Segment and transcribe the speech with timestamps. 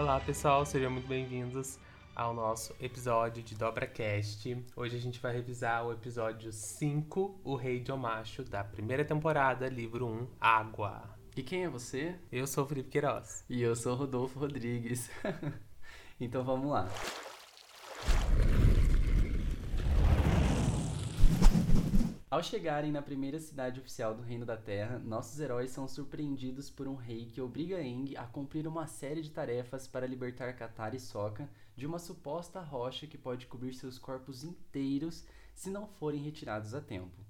[0.00, 1.78] Olá pessoal, sejam muito bem-vindos
[2.16, 4.56] ao nosso episódio de DobraCast.
[4.74, 9.68] Hoje a gente vai revisar o episódio 5, O Rei de Omacho, da primeira temporada,
[9.68, 11.02] livro 1, Água.
[11.36, 12.14] E quem é você?
[12.32, 13.44] Eu sou o Felipe Queiroz.
[13.46, 15.10] E eu sou o Rodolfo Rodrigues.
[16.18, 16.88] então vamos lá.
[22.30, 26.86] Ao chegarem na primeira cidade oficial do Reino da Terra, nossos heróis são surpreendidos por
[26.86, 31.00] um rei que obriga Aang a cumprir uma série de tarefas para libertar Katara e
[31.00, 36.72] Sokka de uma suposta rocha que pode cobrir seus corpos inteiros se não forem retirados
[36.72, 37.20] a tempo.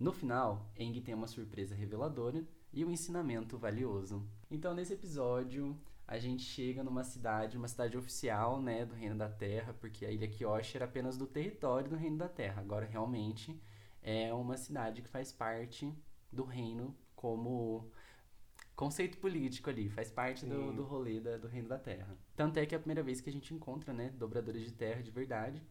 [0.00, 4.26] No final, Aang tem uma surpresa reveladora e um ensinamento valioso.
[4.50, 5.78] Então, nesse episódio,
[6.08, 10.10] a gente chega numa cidade, uma cidade oficial, né, do Reino da Terra, porque a
[10.10, 12.60] ilha Kyoshi era apenas do território do Reino da Terra.
[12.60, 13.56] Agora, realmente,
[14.02, 15.92] é uma cidade que faz parte
[16.32, 17.90] do reino como
[18.74, 22.16] conceito político ali, faz parte do, do rolê da, do reino da terra.
[22.34, 25.02] Tanto é que é a primeira vez que a gente encontra, né, dobradores de terra
[25.02, 25.62] de verdade.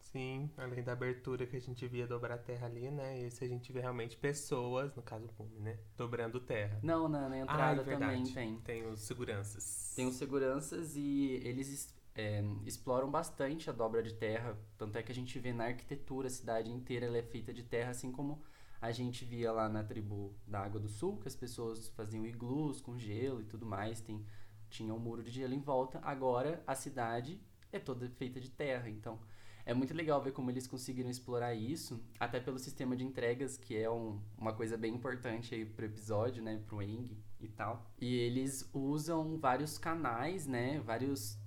[0.00, 3.20] Sim, além da abertura que a gente via dobrar terra ali, né?
[3.20, 5.78] Esse a gente vê realmente pessoas, no caso o Pume, né?
[5.96, 6.80] Dobrando terra.
[6.82, 8.60] Não, na, na entrada ah, é também tem.
[8.60, 9.92] Tem os seguranças.
[9.94, 14.58] Tem os seguranças e eles é, exploram bastante a dobra de terra.
[14.76, 17.62] Tanto é que a gente vê na arquitetura a cidade inteira ela é feita de
[17.62, 18.42] terra, assim como
[18.80, 22.80] a gente via lá na tribo da Água do Sul, que as pessoas faziam iglus
[22.80, 24.24] com gelo e tudo mais, tem,
[24.68, 25.98] tinha um muro de gelo em volta.
[26.02, 27.40] Agora a cidade
[27.72, 29.18] é toda feita de terra, então
[29.64, 33.76] é muito legal ver como eles conseguiram explorar isso, até pelo sistema de entregas, que
[33.76, 37.90] é um, uma coisa bem importante aí pro episódio, né, pro Eng e tal.
[37.98, 41.39] E eles usam vários canais, né, vários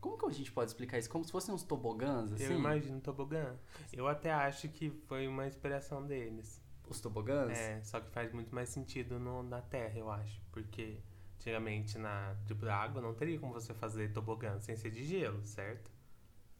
[0.00, 1.10] como que a gente pode explicar isso?
[1.10, 2.44] Como se fossem uns tobogãs, assim?
[2.44, 3.56] Eu imagino tobogã.
[3.92, 6.60] Eu até acho que foi uma inspiração deles.
[6.88, 7.56] Os tobogãs?
[7.56, 10.40] É, só que faz muito mais sentido no, na Terra, eu acho.
[10.50, 10.98] Porque
[11.36, 15.44] antigamente na tipo da água não teria como você fazer tobogã sem ser de gelo,
[15.44, 15.90] certo?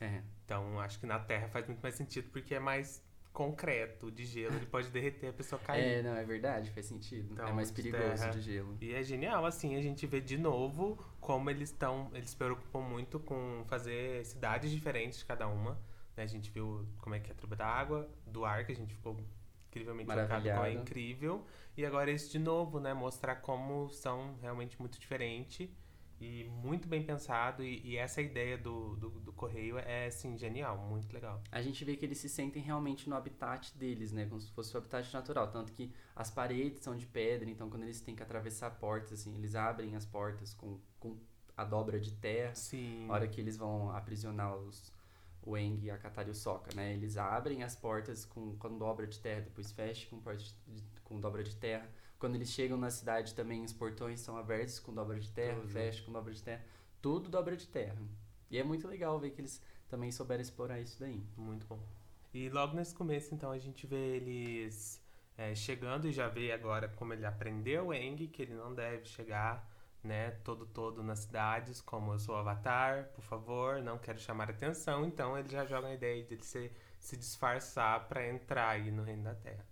[0.00, 0.22] É.
[0.44, 4.56] Então acho que na Terra faz muito mais sentido porque é mais concreto de gelo,
[4.56, 5.98] ele pode derreter a pessoa cair.
[5.98, 7.32] É, não, é verdade, faz sentido.
[7.32, 8.76] Então, é mais perigoso de, de gelo.
[8.80, 12.10] E é genial, assim, a gente vê de novo como eles estão.
[12.12, 15.72] Eles se preocupam muito com fazer cidades diferentes de cada uma.
[16.16, 16.24] Né?
[16.24, 18.76] A gente viu como é que é a tribo da água, do ar, que a
[18.76, 19.16] gente ficou
[19.68, 21.46] incrivelmente chocado com é incrível.
[21.76, 22.92] E agora esse de novo, né?
[22.92, 25.68] Mostrar como são realmente muito diferentes
[26.20, 27.64] e muito bem pensado.
[27.64, 31.42] E, e essa ideia do, do, do, correio é, assim, genial, muito legal.
[31.50, 34.26] A gente vê que eles se sentem realmente no habitat deles, né?
[34.26, 35.50] Como se fosse o habitat natural.
[35.50, 39.34] Tanto que as paredes são de pedra, então quando eles têm que atravessar portas, assim,
[39.34, 41.16] eles abrem as portas com, com
[41.56, 42.54] a dobra de terra.
[42.54, 43.06] Sim.
[43.06, 44.92] Na hora que eles vão aprisionar os,
[45.42, 46.92] o Eng, a Katara e o Sokka, né?
[46.92, 50.54] Eles abrem as portas com, com dobra de terra, depois fecham com, de,
[51.02, 51.88] com dobra de terra
[52.20, 55.68] quando eles chegam na cidade também, os portões são abertos com dobra de terra, uhum.
[55.68, 56.62] fecha com dobra de terra.
[57.00, 57.96] Tudo dobra de terra.
[58.50, 61.24] E é muito legal ver que eles também souberam explorar isso daí.
[61.34, 61.80] Muito bom.
[62.32, 65.02] E logo nesse começo, então, a gente vê eles
[65.36, 69.06] é, chegando e já vê agora como ele aprendeu o Eng, que ele não deve
[69.06, 69.66] chegar,
[70.04, 75.06] né, todo todo nas cidades, como eu sou avatar, por favor, não quero chamar atenção.
[75.06, 79.02] Então ele já joga a ideia de ele se, se disfarçar para entrar aí no
[79.02, 79.64] Reino da Terra.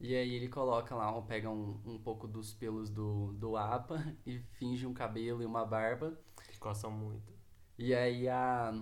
[0.00, 4.38] E aí ele coloca lá, pega um, um pouco dos pelos do, do APA e
[4.58, 6.18] finge um cabelo e uma barba.
[6.48, 7.32] Que coçam muito.
[7.76, 8.72] E aí a,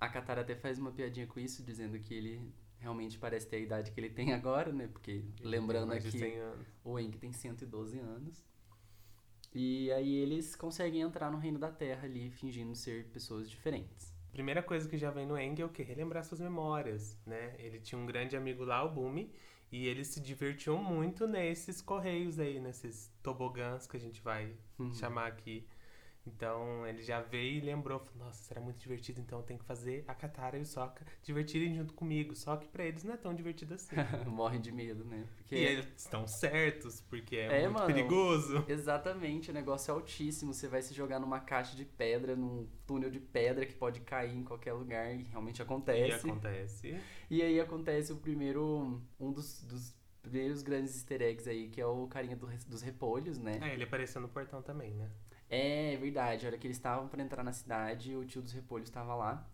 [0.00, 3.60] a Katara até faz uma piadinha com isso, dizendo que ele realmente parece ter a
[3.60, 4.88] idade que ele tem agora, né?
[4.88, 6.32] Porque ele lembrando aqui,
[6.84, 8.44] o Eng tem 112 anos.
[9.54, 14.14] E aí eles conseguem entrar no reino da Terra ali, fingindo ser pessoas diferentes.
[14.30, 15.82] Primeira coisa que já vem no Eng é o quê?
[15.82, 17.56] Relembrar suas memórias, né?
[17.58, 19.32] Ele tinha um grande amigo lá, o Bumi,
[19.76, 24.94] e eles se divertiam muito nesses correios aí, nesses tobogãs que a gente vai uhum.
[24.94, 25.66] chamar aqui.
[26.26, 29.64] Então ele já veio e lembrou, falou, nossa, será muito divertido, então eu tenho que
[29.64, 32.34] fazer a Katara e o Sokka divertirem junto comigo.
[32.34, 33.94] Só que pra eles não é tão divertido assim.
[34.26, 35.26] Morrem de medo, né?
[35.36, 35.56] Porque...
[35.56, 38.64] E eles estão certos, porque é, é muito mano, perigoso.
[38.68, 40.52] Exatamente, o negócio é altíssimo.
[40.52, 44.36] Você vai se jogar numa caixa de pedra, num túnel de pedra que pode cair
[44.36, 46.26] em qualquer lugar e realmente acontece.
[46.26, 47.00] E acontece.
[47.30, 51.86] E aí acontece o primeiro, um dos, dos primeiros grandes easter eggs aí, que é
[51.86, 53.58] o carinha do, dos repolhos, né?
[53.62, 55.10] É, ele apareceu no portão também, né?
[55.48, 56.44] É, é verdade.
[56.44, 59.48] A hora que eles estavam para entrar na cidade, o tio dos repolhos estava lá,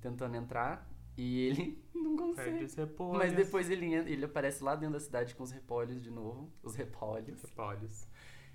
[0.00, 2.64] tentando entrar, e ele não consegue.
[2.64, 2.76] Os.
[3.16, 6.52] Mas depois ele, ele aparece lá dentro da cidade com os repolhos de novo.
[6.62, 7.42] Os repolhos.
[7.42, 8.06] Repolhos.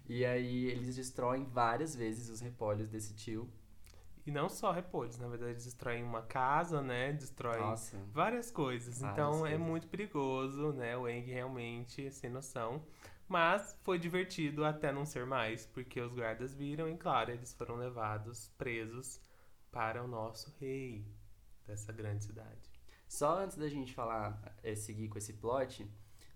[0.07, 3.49] E aí eles destroem várias vezes os repolhos desse tio.
[4.25, 7.11] E não só repolhos, na verdade eles destroem uma casa, né?
[7.11, 7.97] Destroem Nossa.
[8.11, 8.99] várias coisas.
[8.99, 9.53] Várias então é coisas.
[9.53, 10.95] é muito perigoso, né?
[10.95, 12.83] O Eng realmente, sem noção.
[13.31, 17.77] Mas foi divertido até não ser mais, porque os guardas viram e, claro, eles foram
[17.77, 19.21] levados presos
[19.71, 21.05] para o nosso rei
[21.65, 22.69] dessa grande cidade.
[23.07, 25.89] Só antes da gente falar, é, seguir com esse plot,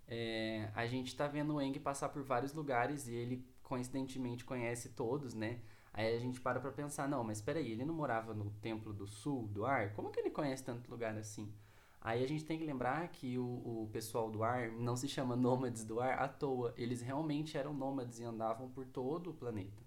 [0.07, 4.87] é, a gente tá vendo o Eng passar por vários lugares e ele coincidentemente conhece
[4.87, 5.59] todos, né?
[5.91, 9.05] Aí a gente para pra pensar, não, mas peraí, ele não morava no Templo do
[9.05, 9.93] Sul, do Ar?
[9.95, 11.53] Como que ele conhece tanto lugar assim?
[12.01, 15.35] Aí a gente tem que lembrar que o, o pessoal do ar não se chama
[15.35, 16.73] nômades do ar à toa.
[16.77, 19.83] Eles realmente eram nômades e andavam por todo o planeta.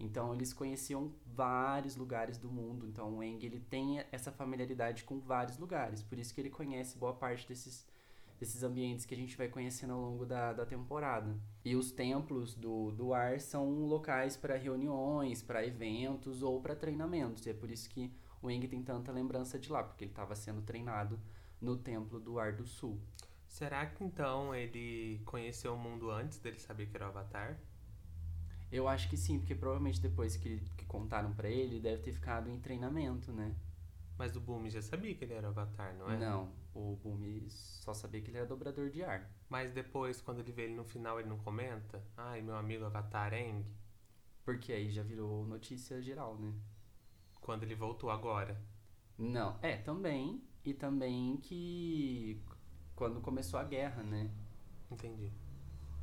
[0.00, 2.86] Então eles conheciam vários lugares do mundo.
[2.86, 6.02] Então o Eng ele tem essa familiaridade com vários lugares.
[6.02, 7.84] Por isso que ele conhece boa parte desses,
[8.38, 11.36] desses ambientes que a gente vai conhecendo ao longo da, da temporada.
[11.64, 17.44] E os templos do, do ar são locais para reuniões, para eventos ou para treinamentos.
[17.46, 20.36] E é por isso que o Eng tem tanta lembrança de lá, porque ele estava
[20.36, 21.18] sendo treinado
[21.60, 23.00] no templo do ar do sul.
[23.46, 27.58] Será que então ele conheceu o mundo antes dele saber que era o Avatar?
[28.70, 32.12] Eu acho que sim, porque provavelmente depois que, que contaram para ele, ele deve ter
[32.12, 33.56] ficado em treinamento, né?
[34.18, 36.18] Mas o Boom já sabia que ele era o Avatar, não é?
[36.18, 39.30] Não, o Boom só sabia que ele era dobrador de ar.
[39.48, 42.02] Mas depois, quando ele vê ele no final, ele não comenta?
[42.16, 43.64] Ai, meu amigo Avatar Eng.
[44.44, 46.52] Porque aí já virou notícia geral, né?
[47.40, 48.60] Quando ele voltou agora.
[49.16, 50.42] Não, é, também.
[50.68, 52.38] E também que
[52.94, 54.30] quando começou a guerra, né?
[54.90, 55.32] Entendi.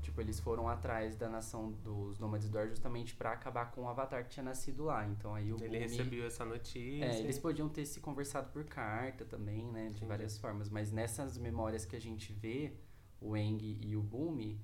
[0.01, 3.89] Tipo, eles foram atrás da nação dos Nômades do Ar justamente para acabar com o
[3.89, 5.05] Avatar que tinha nascido lá.
[5.07, 7.05] Então aí o Ele Bumi- recebeu essa notícia.
[7.05, 9.85] É, eles podiam ter se conversado por carta também, né?
[9.85, 10.05] De Entendi.
[10.05, 10.69] várias formas.
[10.69, 12.73] Mas nessas memórias que a gente vê,
[13.21, 14.59] o Eng e o Bumi,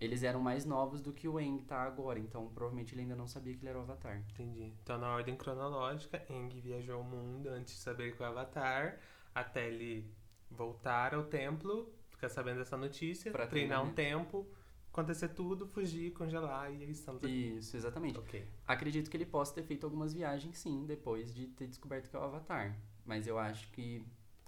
[0.00, 2.18] eles eram mais novos do que o Eng tá agora.
[2.20, 4.22] Então provavelmente ele ainda não sabia que ele era o Avatar.
[4.32, 4.72] Entendi.
[4.82, 9.00] Então, na ordem cronológica, Eng viajou ao mundo antes de saber que o Avatar,
[9.34, 10.12] até ele
[10.50, 14.46] voltar ao templo, ficar sabendo dessa notícia, Pra treinar um tempo,
[14.92, 17.56] acontecer tudo, fugir, congelar e aí estamos aqui.
[17.58, 18.18] Isso, exatamente.
[18.18, 18.46] Ok.
[18.66, 22.18] Acredito que ele possa ter feito algumas viagens sim, depois de ter descoberto que é
[22.18, 22.76] o Avatar.
[23.04, 24.04] Mas eu acho que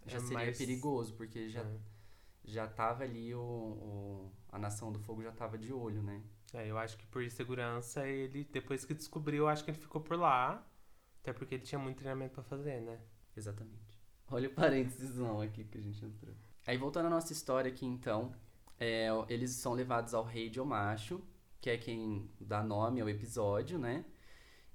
[0.07, 1.79] já É seria mais- perigoso, porque já, É.
[2.45, 6.23] já tava ali o, o- A Nação do Fogo já tava de olho, né?
[6.55, 10.01] É, eu acho que por segurança, ele, depois que descobriu, eu acho que ele ficou
[10.01, 10.65] por lá.
[11.21, 13.01] Até porque ele tinha muito treinamento pra fazer, né?
[13.37, 13.86] Exatamente.
[14.31, 16.35] Olha o parênteses não aqui que a gente entrou.
[16.67, 18.33] Aí voltando à nossa história aqui então,
[18.79, 21.23] é, eles são levados ao rei de Omacho,
[21.61, 24.05] que é quem dá nome ao episódio, né?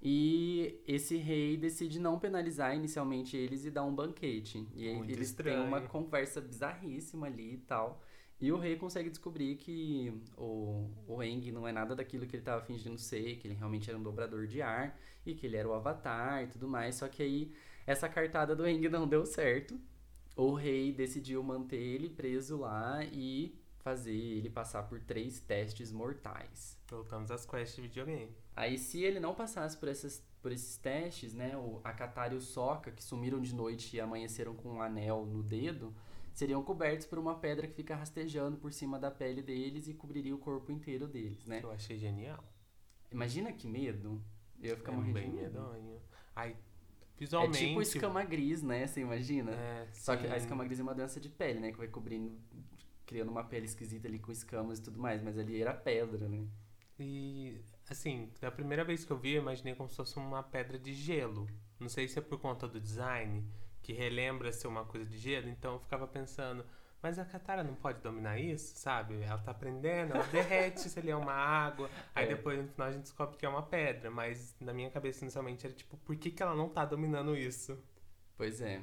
[0.01, 4.67] E esse rei decide não penalizar inicialmente eles e dar um banquete.
[4.73, 5.89] E Muito eles têm uma estranho.
[5.89, 8.01] conversa bizarríssima ali e tal.
[8.41, 12.41] E o rei consegue descobrir que o, o Eng não é nada daquilo que ele
[12.41, 15.69] estava fingindo ser, que ele realmente era um dobrador de ar e que ele era
[15.69, 16.95] o avatar e tudo mais.
[16.95, 17.53] Só que aí
[17.85, 19.79] essa cartada do Eng não deu certo.
[20.35, 26.79] O rei decidiu manter ele preso lá e fazer ele passar por três testes mortais.
[26.89, 28.31] Voltamos às quests de videogame.
[28.55, 32.41] Aí, se ele não passasse por, essas, por esses testes, né, o Akatari e o
[32.41, 35.93] Sokka, que sumiram de noite e amanheceram com um anel no dedo,
[36.33, 40.33] seriam cobertos por uma pedra que fica rastejando por cima da pele deles e cobriria
[40.33, 41.59] o corpo inteiro deles, né?
[41.63, 42.43] Eu achei genial.
[43.11, 44.21] Imagina que medo.
[44.61, 45.59] Eu ia ficar é morrendo bem de medo.
[45.61, 46.01] medonho.
[46.35, 46.55] Ai, É
[47.17, 47.57] visualmente...
[47.67, 48.87] tipo escama gris, né?
[48.87, 49.51] Você imagina?
[49.51, 51.71] É, Só que a escama gris é uma doença de pele, né?
[51.71, 52.39] Que vai cobrindo,
[53.05, 55.21] criando uma pele esquisita ali com escamas e tudo mais.
[55.21, 56.47] Mas ali era pedra, né?
[56.99, 57.59] E,
[57.89, 60.93] assim, da primeira vez que eu vi, eu imaginei como se fosse uma pedra de
[60.93, 61.47] gelo.
[61.79, 63.43] Não sei se é por conta do design,
[63.91, 66.63] que relembra ser uma coisa de gelo, então eu ficava pensando,
[67.01, 69.21] mas a Katara não pode dominar isso, sabe?
[69.21, 72.27] Ela tá aprendendo, ela derrete se ele é uma água, aí É.
[72.35, 75.65] depois no final a gente descobre que é uma pedra, mas na minha cabeça inicialmente
[75.65, 77.77] era tipo, por que, que ela não tá dominando isso?
[78.37, 78.81] Pois é.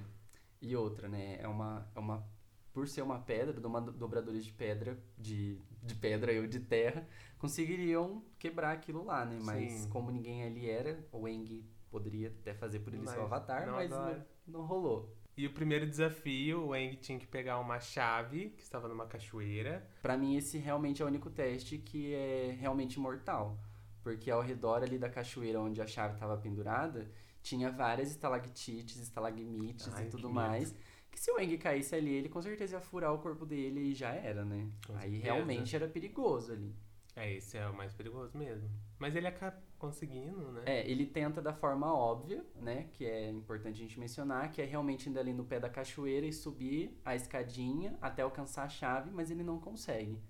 [0.61, 1.38] E outra, né?
[1.41, 2.27] É uma, é uma.
[2.73, 7.07] Por ser uma pedra, doma- dobradores de pedra, de, de pedra ou de terra,
[7.38, 9.38] conseguiriam quebrar aquilo lá, né?
[9.43, 9.88] Mas Sim.
[9.91, 13.75] como ninguém ali era, o Eng poderia até fazer por ele Mas seu avatar, não
[13.75, 15.16] mas não, não rolou.
[15.37, 19.88] E o primeiro desafio, o Aang tinha que pegar uma chave que estava numa cachoeira.
[20.02, 23.57] Pra mim, esse realmente é o único teste que é realmente mortal.
[24.02, 27.09] Porque ao redor ali da cachoeira onde a chave estava pendurada,
[27.40, 30.75] tinha várias estalactites, estalagmites Ai, e tudo mais.
[31.09, 33.95] Que se o Eng caísse ali, ele com certeza ia furar o corpo dele e
[33.95, 34.68] já era, né?
[34.87, 35.23] Com Aí certeza.
[35.23, 36.75] realmente era perigoso ali.
[37.19, 38.71] É, esse é o mais perigoso mesmo.
[38.99, 40.63] Mas ele acaba conseguindo, né?
[40.67, 42.89] É, ele tenta da forma óbvia, né?
[42.93, 46.27] Que é importante a gente mencionar, que é realmente indo ali no pé da cachoeira
[46.27, 50.21] e subir a escadinha até alcançar a chave, mas ele não consegue.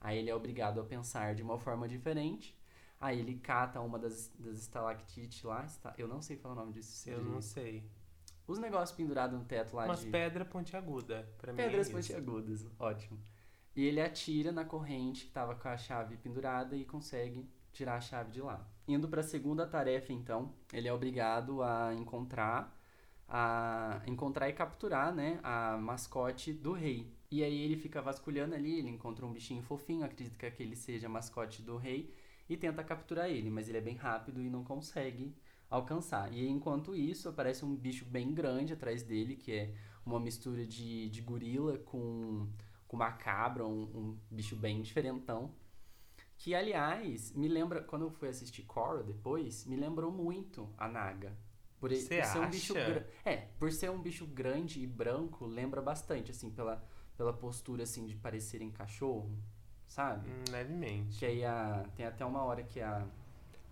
[0.00, 2.58] Aí ele é obrigado a pensar de uma forma diferente.
[3.00, 5.66] Aí ele cata uma das, das estalactites lá.
[5.98, 7.08] Eu não sei falar o nome disso.
[7.08, 7.84] Eu de- não sei.
[8.46, 10.10] Os negócios pendurados no teto lá Umas de...
[10.10, 11.24] pedras pontiagudas.
[11.38, 13.18] Pra mim Pedras é pontiagudas, ótimo.
[13.74, 18.00] E ele atira na corrente que estava com a chave pendurada e consegue tirar a
[18.00, 18.66] chave de lá.
[18.86, 22.78] Indo para a segunda tarefa, então, ele é obrigado a encontrar
[23.34, 27.10] a encontrar e capturar, né, a mascote do rei.
[27.30, 31.06] E aí ele fica vasculhando ali, ele encontra um bichinho fofinho, acredita que aquele seja
[31.06, 32.14] a mascote do rei
[32.46, 35.34] e tenta capturar ele, mas ele é bem rápido e não consegue
[35.70, 36.30] alcançar.
[36.30, 39.74] E enquanto isso, aparece um bicho bem grande atrás dele, que é
[40.04, 42.46] uma mistura de, de gorila com,
[42.92, 45.50] com macabra, um, um bicho bem diferentão.
[46.36, 51.34] Que, aliás, me lembra, quando eu fui assistir Korra depois, me lembrou muito a Naga.
[51.80, 52.38] Por, por ser acha?
[52.38, 52.74] um bicho
[53.24, 58.04] É, por ser um bicho grande e branco, lembra bastante, assim, pela, pela postura, assim,
[58.04, 59.38] de parecerem cachorro,
[59.86, 60.28] sabe?
[60.28, 61.18] Hum, levemente.
[61.18, 63.08] Que aí a, tem até uma hora que a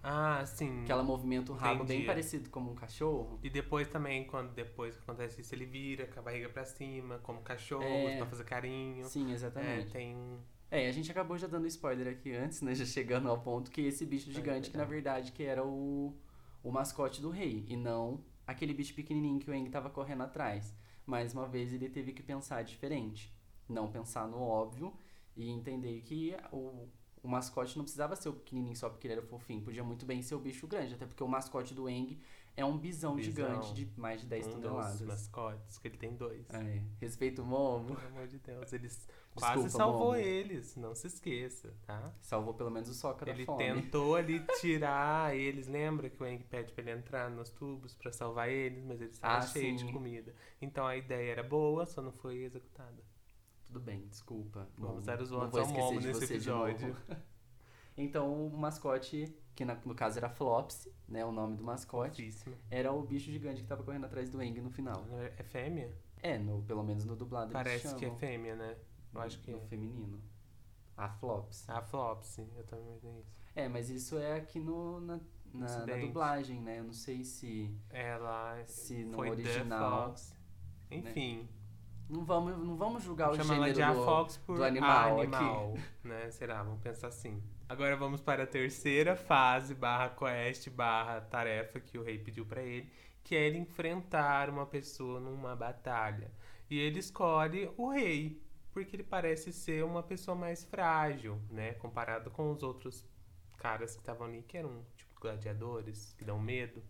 [0.03, 0.83] ah, sim.
[0.85, 1.99] Que ela movimenta o rabo Entendi.
[1.99, 3.39] bem parecido como um cachorro.
[3.43, 7.19] E depois também, quando depois que acontece isso, ele vira com a barriga pra cima,
[7.19, 8.17] como cachorro, É.
[8.17, 9.05] pra fazer carinho.
[9.05, 9.91] Sim, É, exatamente.
[9.93, 10.17] tem.
[10.17, 10.39] um
[10.71, 12.75] É, a gente acabou já dando spoiler aqui antes, né?
[12.75, 16.17] Já chegando ao ponto que esse bicho gigante, que na verdade que era o,
[16.63, 20.73] o mascote do rei, e não aquele bicho pequenininho que o Eng tava correndo atrás.
[21.05, 23.35] Mais uma vez ele teve que pensar diferente.
[23.69, 24.93] Não pensar no óbvio
[25.37, 26.89] e entender que o,
[27.23, 29.63] o mascote não precisava ser o pequenininho só porque ele era fofinho.
[29.63, 32.19] Podia muito bem ser o bicho grande, até porque o mascote do Eng
[32.57, 33.33] é um bisão, Bisão.
[33.33, 35.01] gigante de mais de 10 um dos toneladas.
[35.03, 36.45] mascotes, que ele tem dois.
[36.53, 37.95] É, respeita o Momo.
[37.95, 40.17] Pelo amor de Deus, eles quase Desculpa, salvou Momo.
[40.17, 42.13] eles, não se esqueça, tá?
[42.21, 43.59] Salvou pelo menos o Soca da Ele fome.
[43.65, 48.13] tentou ali tirar eles, lembra que o Eng pede pra ele entrar nos tubos pra
[48.13, 49.93] salvar eles, mas ele estava Ah, cheio de sim.
[49.93, 50.35] comida.
[50.61, 53.10] Então a ideia era boa, só não foi executada.
[53.71, 54.69] Tudo bem, desculpa.
[54.77, 56.97] Os Não votos vou ao esquecer Momo de nesse você de episódio.
[57.97, 62.57] então, o mascote, que na- no caso era Flopsy, né, o nome do mascote, Fofíssimo.
[62.69, 65.05] era o bicho gigante que tava correndo atrás do Eng no final.
[65.37, 65.97] É fêmea?
[66.21, 68.77] É, no, pelo menos no dublado Parece que é fêmea, né?
[69.15, 69.67] Eu acho que no é.
[69.67, 70.21] feminino.
[70.97, 71.71] A Flops.
[71.71, 73.33] A Flopsy, eu também imaginei isso.
[73.55, 75.21] É, mas isso é aqui no, na,
[75.55, 76.81] na, na dublagem, né?
[76.81, 77.73] Eu não sei se...
[77.89, 80.37] Ela Se no foi original, Fox.
[80.91, 81.49] Enfim,
[82.11, 84.05] Não vamos, não vamos julgar o chama ela gênero de a do...
[84.05, 86.29] Fox por do animal animal, né?
[86.33, 86.63] Será?
[86.63, 87.41] Vamos pensar assim.
[87.69, 92.63] Agora vamos para a terceira fase, barra quest, barra tarefa que o rei pediu pra
[92.63, 92.91] ele,
[93.23, 96.33] que é ele enfrentar uma pessoa numa batalha.
[96.69, 101.75] E ele escolhe o rei, porque ele parece ser uma pessoa mais frágil, né?
[101.75, 103.07] Comparado com os outros
[103.57, 106.83] caras que estavam ali, que eram tipo gladiadores, que dão medo.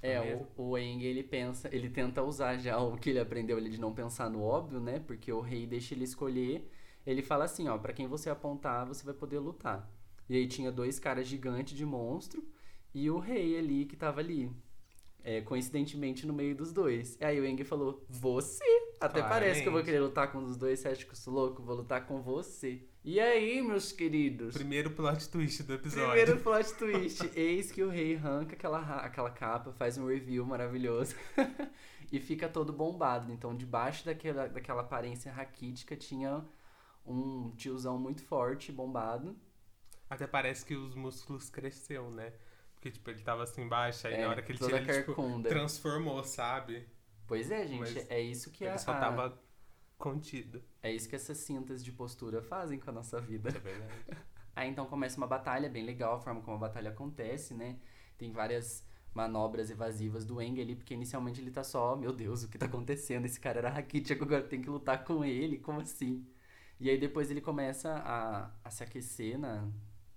[0.00, 0.20] É,
[0.56, 3.80] o, o Eng, ele pensa, ele tenta usar já o que ele aprendeu ali de
[3.80, 5.00] não pensar no óbvio, né?
[5.00, 6.70] Porque o rei deixa ele escolher.
[7.06, 9.90] Ele fala assim, ó, pra quem você apontar, você vai poder lutar.
[10.28, 12.46] E aí tinha dois caras gigantes de monstro
[12.94, 14.50] e o rei ali que tava ali.
[15.24, 17.16] É, coincidentemente no meio dos dois.
[17.20, 18.64] E aí o Eng falou, você?
[19.00, 19.84] Até parece que eu vou Claramente.
[19.84, 21.62] querer lutar com um dos dois, você acha que eu sou louco?
[21.62, 22.82] Vou lutar com você.
[23.04, 24.54] E aí, meus queridos?
[24.54, 26.08] Primeiro plot twist do episódio.
[26.08, 27.30] Primeiro plot twist.
[27.34, 31.14] Eis que o rei arranca aquela, aquela capa, faz um review maravilhoso
[32.12, 33.32] e fica todo bombado.
[33.32, 36.44] Então, debaixo daquela, daquela aparência raquítica tinha
[37.06, 39.36] um tiozão muito forte, bombado.
[40.10, 42.32] Até parece que os músculos cresceu, né?
[42.74, 45.42] Porque, tipo, ele tava assim embaixo, aí É, na hora que ele tira, ele, tipo,
[45.42, 46.86] transformou, sabe?
[47.28, 49.40] Pois é, gente, Mas é isso que ele a, só tava
[49.98, 50.62] contido.
[50.82, 53.50] é isso que essas cintas de postura fazem com a nossa vida.
[53.50, 54.04] É verdade.
[54.56, 57.78] Aí então começa uma batalha bem legal, a forma como a batalha acontece, né?
[58.16, 62.48] Tem várias manobras evasivas do Eng ali, porque inicialmente ele tá só, meu Deus, o
[62.48, 63.24] que tá acontecendo?
[63.26, 66.26] Esse cara era Rakitic, agora tem que lutar com ele, como assim?
[66.80, 69.68] E aí depois ele começa a, a se aquecer na,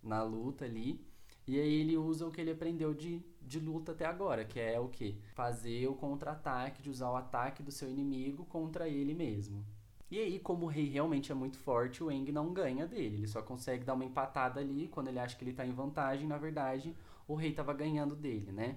[0.01, 1.05] na luta ali,
[1.47, 4.79] e aí ele usa o que ele aprendeu de, de luta até agora, que é
[4.79, 5.15] o quê?
[5.33, 9.65] Fazer o contra-ataque, de usar o ataque do seu inimigo contra ele mesmo.
[10.09, 13.15] E aí, como o rei realmente é muito forte, o Eng não ganha dele.
[13.15, 16.27] Ele só consegue dar uma empatada ali quando ele acha que ele tá em vantagem.
[16.27, 16.93] Na verdade,
[17.25, 18.75] o rei tava ganhando dele, né?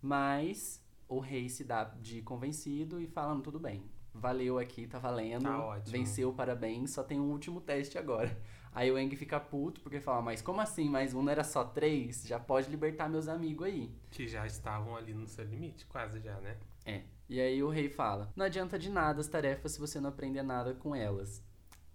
[0.00, 3.82] Mas o rei se dá de convencido e fala: "Não, tudo bem.
[4.14, 5.42] Valeu aqui, tá valendo.
[5.42, 5.90] Tá ótimo.
[5.90, 6.92] Venceu, parabéns.
[6.92, 8.40] Só tem um último teste agora.
[8.74, 10.90] Aí o Eng fica puto porque fala: Mas como assim?
[10.90, 12.26] Mais um não era só três?
[12.26, 13.94] Já pode libertar meus amigos aí.
[14.10, 16.56] Que já estavam ali no seu limite, quase já, né?
[16.84, 17.02] É.
[17.28, 20.42] E aí o rei fala: Não adianta de nada as tarefas se você não aprender
[20.42, 21.40] nada com elas.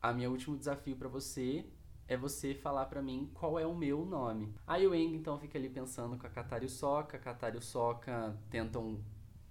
[0.02, 1.66] A meu último desafio pra você
[2.08, 4.56] é você falar pra mim qual é o meu nome.
[4.66, 7.18] Aí o Eng então fica ali pensando com a Katara e o Sokka.
[7.18, 9.04] A Katara e o Sokka tentam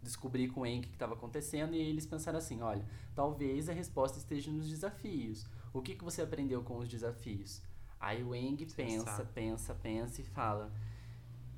[0.02, 3.74] descobrir com o Eng o que estava acontecendo e eles pensaram assim: olha, talvez a
[3.74, 5.46] resposta esteja nos desafios.
[5.72, 7.62] O que, que você aprendeu com os desafios?
[8.00, 10.72] Aí o Eng pensa, pensa, pensa e fala: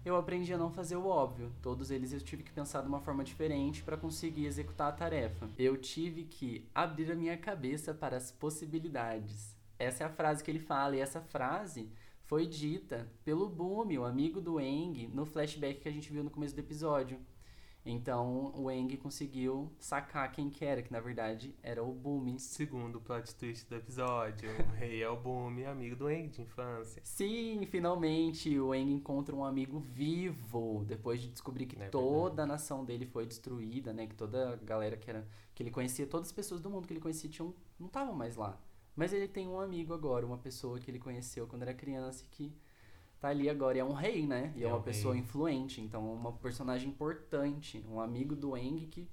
[0.02, 1.52] eu aprendi a não fazer o óbvio.
[1.60, 5.48] Todos eles eu tive que pensar de uma forma diferente para conseguir executar a tarefa.
[5.58, 9.54] Eu tive que abrir a minha cabeça para as possibilidades.
[9.78, 11.90] Essa é a frase que ele fala, e essa frase
[12.24, 16.30] foi dita pelo Bumi, o amigo do Eng, no flashback que a gente viu no
[16.30, 17.18] começo do episódio.
[17.84, 22.38] Então o Eng conseguiu sacar quem que era, que na verdade era o Bumi.
[22.38, 26.42] Segundo o plot twist do episódio, o rei é o Bumi, amigo do Eng de
[26.42, 27.00] infância.
[27.04, 32.46] Sim, finalmente o Eng encontra um amigo vivo, depois de descobrir que É toda a
[32.46, 34.06] nação dele foi destruída, né?
[34.06, 36.92] Que toda a galera que, era, que ele conhecia, todas as pessoas do mundo que
[36.92, 38.60] ele conhecia tinham, não estavam mais lá.
[38.94, 42.26] Mas ele tem um amigo agora, uma pessoa que ele conheceu quando era criança e
[42.26, 42.54] que
[43.20, 43.76] tá ali agora.
[43.76, 44.52] E é um rei, né?
[44.56, 45.22] E é, É uma um pessoa rei.
[45.22, 49.08] influente, então é uma personagem importante, um amigo do Eng que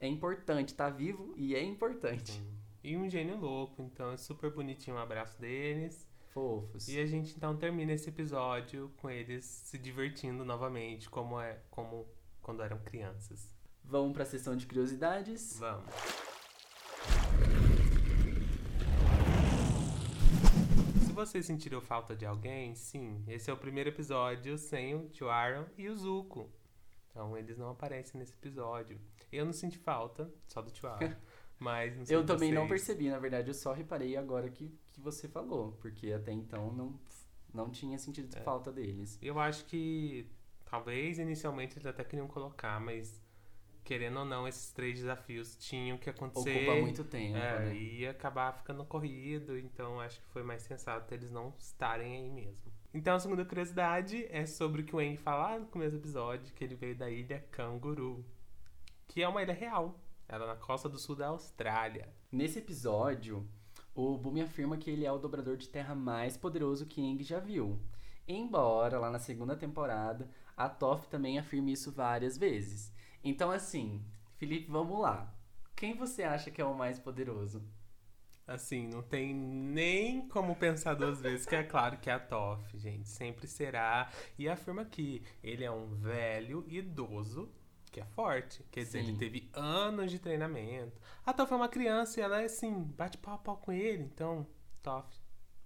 [0.00, 2.32] é importante, tá vivo e é importante.
[2.32, 2.46] Sim.
[2.84, 6.06] E um gênio louco, então é super bonitinho o abraço deles.
[6.32, 6.88] Fofos.
[6.88, 12.06] E a gente então termina esse episódio com eles se divertindo novamente, como é como
[12.42, 13.48] quando eram crianças.
[13.84, 15.56] Vamos pra sessão de curiosidades.
[15.58, 16.27] Vamos.
[21.18, 25.64] Vocês sentiram falta de alguém, sim, esse é o primeiro episódio sem o tio Aaron
[25.76, 26.48] e o Zuko.
[27.10, 29.00] Então eles não aparecem nesse episódio.
[29.32, 31.12] Eu não senti falta, só do tio Aaron.
[31.58, 32.86] Mas não sei Eu também não vocês.
[32.86, 37.00] percebi, na verdade, eu só reparei agora que, que você falou, porque até então não,
[37.52, 38.40] não tinha sentido É.
[38.42, 39.18] falta deles.
[39.20, 40.30] Eu acho que
[40.64, 43.20] talvez inicialmente eles até queriam colocar, mas
[43.88, 46.58] querendo ou não, esses três desafios tinham que acontecer.
[46.68, 47.74] Ocupa muito tempo, É, né?
[47.74, 52.70] e acabar ficando corrido, então acho que foi mais sensato eles não estarem aí mesmo.
[52.92, 56.52] Então a segunda curiosidade é sobre o que o Eng fala no começo do episódio,
[56.54, 58.22] que ele veio da ilha Canguru,
[59.06, 59.98] que é uma ilha real.
[60.28, 62.10] Ela é na costa do sul da Austrália.
[62.30, 63.48] Nesse episódio,
[63.94, 67.40] o Bumi afirma que ele é o dobrador de terra mais poderoso que Aang já
[67.40, 67.80] viu.
[68.26, 72.92] Embora, lá na segunda temporada, a Toph também afirme isso várias vezes.
[73.22, 74.04] Então, assim,
[74.36, 75.34] Felipe, vamos lá.
[75.74, 77.62] Quem você acha que é o mais poderoso?
[78.46, 82.78] Assim, não tem nem como pensar duas vezes, que é claro que é a Toff,
[82.78, 83.06] gente.
[83.06, 84.10] Sempre será.
[84.38, 87.52] E afirma que ele é um velho idoso
[87.90, 88.64] que é forte.
[88.70, 89.08] Quer dizer, Sim.
[89.08, 91.00] ele teve anos de treinamento.
[91.24, 94.04] A Toff é uma criança e ela é assim, bate pau a pau com ele.
[94.04, 94.46] Então,
[94.82, 95.08] Toff,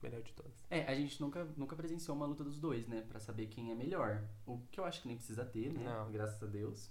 [0.03, 0.65] melhor de todas.
[0.71, 3.03] É, a gente nunca, nunca presenciou uma luta dos dois, né?
[3.03, 4.25] Pra saber quem é melhor.
[4.47, 5.85] O que eu acho que nem precisa ter, né?
[5.85, 6.11] Não.
[6.11, 6.91] Graças a Deus.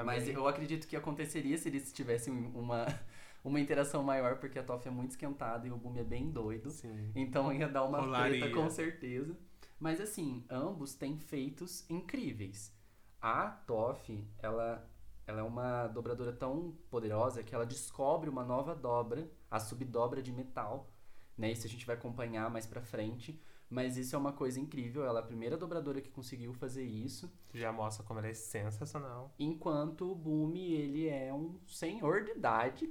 [0.00, 0.16] Amém?
[0.16, 2.86] Mas eu acredito que aconteceria se eles tivessem uma,
[3.42, 6.70] uma interação maior, porque a Toff é muito esquentada e o Bumi é bem doido.
[6.70, 7.12] Sim.
[7.14, 8.40] Então ia dar uma Rolaria.
[8.40, 9.36] treta com certeza.
[9.78, 12.74] Mas assim, ambos têm feitos incríveis.
[13.20, 14.88] A Toff, ela,
[15.26, 20.32] ela é uma dobradora tão poderosa que ela descobre uma nova dobra, a subdobra de
[20.32, 20.92] metal.
[21.36, 21.52] Né?
[21.52, 23.42] Isso a gente vai acompanhar mais pra frente.
[23.68, 25.04] Mas isso é uma coisa incrível.
[25.04, 27.30] Ela é a primeira dobradora que conseguiu fazer isso.
[27.52, 29.34] Já mostra como ela é sensacional.
[29.38, 32.88] Enquanto o Bumi, ele é um senhor de idade,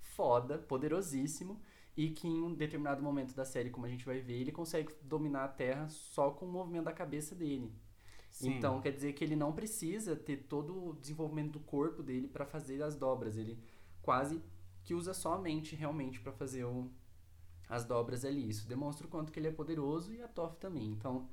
[0.00, 1.60] foda, poderosíssimo,
[1.96, 4.92] e que em um determinado momento da série, como a gente vai ver, ele consegue
[5.02, 7.72] dominar a Terra só com o movimento da cabeça dele.
[8.30, 8.50] Sim.
[8.56, 12.44] Então, quer dizer que ele não precisa ter todo o desenvolvimento do corpo dele para
[12.44, 13.58] fazer as dobras, ele
[14.02, 14.40] quase
[14.84, 16.90] que usa só a mente realmente para fazer o-
[17.68, 18.48] as dobras ali.
[18.48, 20.86] Isso demonstra o quanto que ele é poderoso e a Toph também.
[20.86, 21.28] Então,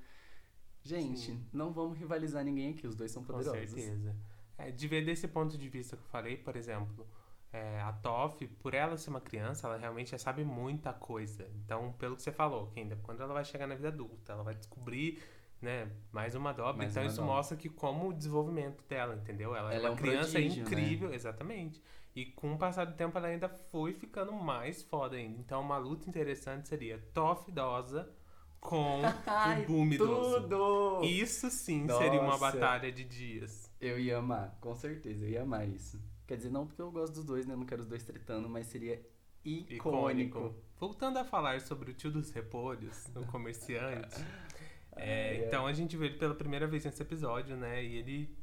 [0.84, 1.45] gente, Sim.
[1.54, 3.69] não vamos rivalizar ninguém aqui, os dois são Com poderosos.
[3.69, 4.15] certeza.
[4.58, 7.06] É, de ver desse ponto de vista que eu falei, por exemplo,
[7.52, 11.48] é, a Toff, por ela ser uma criança, ela realmente já sabe muita coisa.
[11.63, 14.43] Então, pelo que você falou, que ainda quando ela vai chegar na vida adulta, ela
[14.43, 15.21] vai descobrir
[15.62, 16.78] né, mais uma dobra.
[16.78, 17.34] Mais então, uma isso dobra.
[17.34, 19.56] mostra que como o desenvolvimento dela, entendeu?
[19.56, 20.69] Ela, é Ela é uma um criança prodígio, né?
[20.69, 21.82] incrível, exatamente.
[22.15, 25.38] E com o passar do tempo, ela ainda foi ficando mais foda ainda.
[25.39, 28.10] Então, uma luta interessante seria Toff idosa
[28.62, 30.41] com Ai, o Boom idoso.
[30.41, 31.04] tudo!
[31.04, 32.51] Isso sim seria uma Nossa.
[32.51, 33.69] batalha de dias.
[33.82, 36.01] Eu ia amar, com certeza, eu ia amar isso.
[36.25, 37.54] Quer dizer, não porque eu gosto dos dois, né?
[37.54, 39.06] Eu não quero os dois tretando, mas seria
[39.43, 40.56] icônico.
[40.80, 44.15] Voltando a falar sobre o tio dos repolhos, o comerciante.
[44.95, 45.45] é, Ai, ai.
[45.47, 47.84] então a gente vê ele pela primeira vez nesse episódio, né?
[47.84, 48.38] E ele.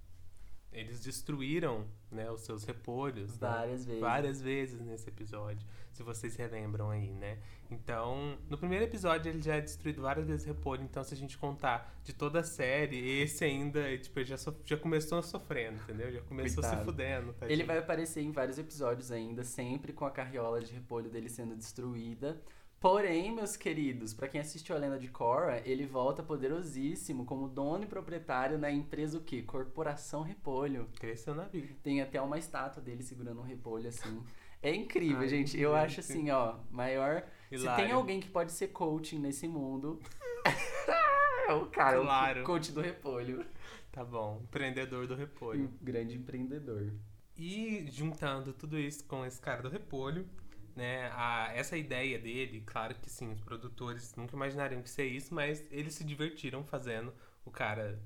[0.73, 3.33] Eles destruíram né, os seus repolhos.
[3.33, 4.01] né, Várias vezes.
[4.01, 5.67] Várias vezes nesse episódio.
[5.93, 7.39] Se vocês relembram aí, né?
[7.71, 10.83] Então, no primeiro episódio ele já é destruído várias vezes repolho.
[10.83, 14.57] Então, se a gente contar de toda a série, esse ainda, tipo, ele já, so-
[14.65, 16.11] já começou sofrendo, entendeu?
[16.11, 16.81] Já começou Coitado.
[16.81, 17.35] se fudendo.
[17.43, 21.55] Ele vai aparecer em vários episódios ainda, sempre com a carriola de repolho dele sendo
[21.55, 22.41] destruída.
[22.83, 27.85] Porém, meus queridos, pra quem assistiu a Lenda de Korra, ele volta poderosíssimo como dono
[27.85, 29.41] e proprietário na empresa o quê?
[29.41, 30.89] Corporação Repolho.
[30.99, 31.73] Cresceu na vida.
[31.81, 34.21] Tem até uma estátua dele segurando um repolho assim.
[34.61, 35.57] É incrível, Ai, gente.
[35.59, 37.25] Eu acho assim, ó, maior.
[37.51, 37.85] Se Hilário.
[37.85, 40.01] tem alguém que pode ser coaching nesse mundo,
[41.49, 42.41] é o cara, Claro.
[42.43, 43.47] o coach do repolho.
[43.93, 45.67] Tá bom, empreendedor do repolho.
[45.67, 46.93] um grande empreendedor.
[47.37, 50.27] E juntando tudo isso com esse cara do repolho,
[50.77, 55.35] né, a, essa ideia dele, claro que sim, os produtores nunca imaginariam que ser isso,
[55.35, 57.13] mas eles se divertiram fazendo
[57.45, 58.01] o cara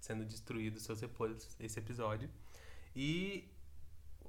[0.00, 2.28] sendo destruído, seus repolhos, esse episódio.
[2.94, 3.48] E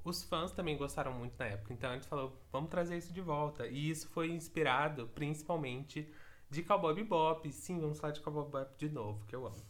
[0.04, 3.20] os fãs também gostaram muito na época, então a gente falou, vamos trazer isso de
[3.20, 3.66] volta.
[3.66, 6.08] E isso foi inspirado principalmente
[6.50, 7.50] de Cowboy Bebop.
[7.50, 9.62] Sim, vamos falar de Cowboy Bebop de novo, que eu amo.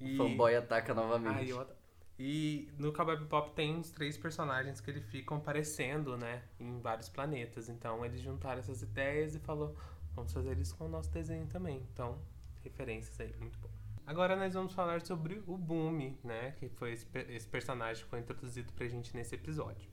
[0.00, 0.16] E...
[0.16, 1.36] Fanboy ataca novamente.
[1.36, 1.81] Ai, eu...
[2.18, 7.08] E no Cowboy Bebop tem uns três personagens que ele ficam aparecendo, né, em vários
[7.08, 7.68] planetas.
[7.68, 9.76] Então eles juntaram essas ideias e falou,
[10.14, 11.86] vamos fazer isso com o nosso desenho também.
[11.92, 12.18] Então,
[12.62, 13.70] referências aí, muito bom.
[14.06, 18.18] Agora nós vamos falar sobre o Boom, né, que foi esse, esse personagem que foi
[18.20, 19.88] introduzido pra gente nesse episódio.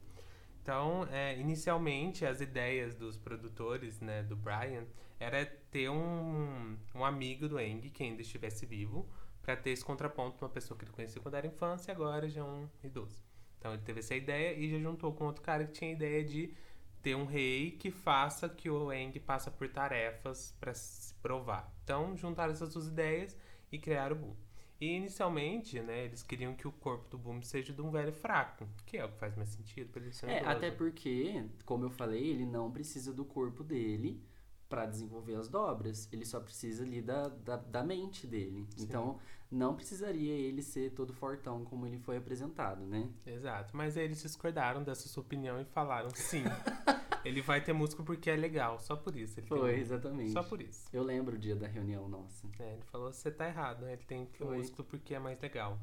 [0.61, 4.85] Então, é, inicialmente, as ideias dos produtores, né, do Brian,
[5.19, 9.09] era ter um, um amigo do Eng que ainda estivesse vivo,
[9.41, 12.29] para ter esse contraponto de uma pessoa que ele conhecia quando era infância e agora
[12.29, 13.23] já é um idoso.
[13.57, 16.23] Então ele teve essa ideia e já juntou com outro cara que tinha a ideia
[16.23, 16.53] de
[17.01, 21.73] ter um rei que faça que o Eng passa por tarefas para se provar.
[21.83, 23.37] Então juntaram essas duas ideias
[23.71, 24.35] e criaram o Boom.
[24.81, 28.67] E inicialmente, né, eles queriam que o corpo do Boom seja de um velho fraco,
[28.85, 30.49] que é o que faz mais sentido para ele ser um É, idoso.
[30.49, 34.23] até porque, como eu falei, ele não precisa do corpo dele
[34.69, 36.07] para desenvolver as dobras.
[36.13, 38.67] Ele só precisa ali da, da, da mente dele.
[38.77, 38.83] Sim.
[38.85, 39.19] Então,
[39.51, 43.09] não precisaria ele ser todo fortão como ele foi apresentado, né?
[43.25, 43.75] Exato.
[43.75, 46.43] Mas eles discordaram dessa sua opinião e falaram sim.
[47.25, 49.39] ele vai ter músculo porque é legal, só por isso.
[49.39, 50.31] Ele tem Foi, um- exatamente.
[50.31, 50.87] Só por isso.
[50.93, 52.47] Eu lembro o dia da reunião nossa.
[52.59, 53.93] É, ele falou, você tá errado, né?
[53.93, 54.57] Ele tem que ter Foi.
[54.57, 55.79] músculo porque é mais legal.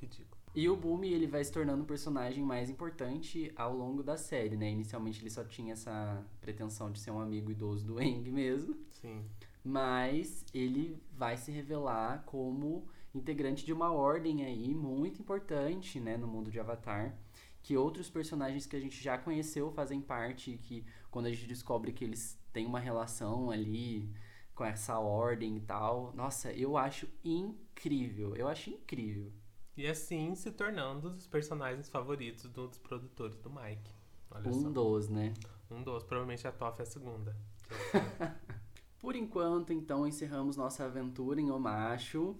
[0.00, 0.37] Ridículo.
[0.58, 4.56] E o Boomy, ele vai se tornando o personagem mais importante ao longo da série,
[4.56, 4.68] né?
[4.68, 8.76] Inicialmente ele só tinha essa pretensão de ser um amigo idoso do Eng mesmo.
[8.90, 9.24] Sim.
[9.64, 16.26] mas ele vai se revelar como integrante de uma ordem aí muito importante, né, no
[16.26, 17.16] mundo de Avatar,
[17.62, 21.46] que outros personagens que a gente já conheceu fazem parte e que quando a gente
[21.46, 24.12] descobre que eles têm uma relação ali
[24.56, 29.32] com essa ordem e tal, nossa, eu acho incrível, eu acho incrível.
[29.78, 33.90] E assim se tornando um dos personagens favoritos do- dos produtores do Mike.
[34.30, 34.68] Olha Um só.
[34.70, 35.32] dos, né?
[35.70, 36.02] Um dos.
[36.02, 37.36] Provavelmente a Toff é a segunda.
[38.98, 42.36] Por enquanto, então, encerramos nossa aventura em Omacho.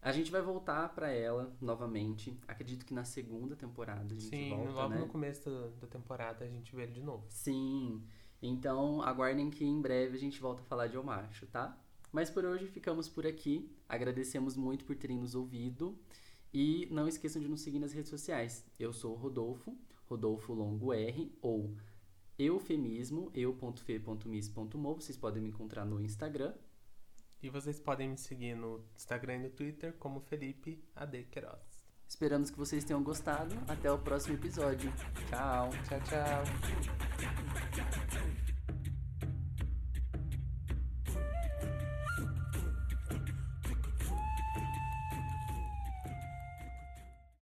[0.00, 2.38] A gente vai voltar pra ela novamente.
[2.48, 5.00] Acredito que na segunda temporada a gente Sim, volta, logo né?
[5.00, 7.26] no começo da, da temporada a gente vê ele de novo.
[7.28, 8.02] Sim.
[8.40, 11.76] Então, aguardem que em breve a gente volta a falar de Omacho, tá?
[12.10, 13.70] Mas por hoje ficamos por aqui.
[13.88, 15.98] Agradecemos muito por terem nos ouvido.
[16.52, 18.64] E não esqueçam de nos seguir nas redes sociais.
[18.78, 21.76] Eu sou o Rodolfo, Rodolfo Longo R, ou
[22.38, 24.94] eufemismo, eu.fe.mis.mo.
[24.94, 26.54] Vocês podem me encontrar no Instagram.
[27.42, 31.86] E vocês podem me seguir no Instagram e no Twitter como Felipe AD Queiroz.
[32.08, 33.54] Esperamos que vocês tenham gostado.
[33.68, 34.92] Até o próximo episódio.
[35.28, 35.70] Tchau.
[35.86, 36.42] Tchau, tchau.